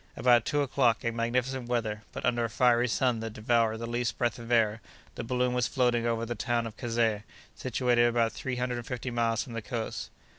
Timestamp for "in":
1.05-1.15